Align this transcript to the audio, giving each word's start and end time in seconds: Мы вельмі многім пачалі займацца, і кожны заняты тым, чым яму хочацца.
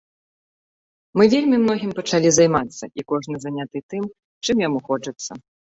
Мы 1.19 1.23
вельмі 1.33 1.59
многім 1.65 1.91
пачалі 2.01 2.29
займацца, 2.39 2.83
і 3.03 3.07
кожны 3.13 3.35
заняты 3.47 3.77
тым, 3.95 4.03
чым 4.47 4.57
яму 4.69 4.79
хочацца. 4.91 5.43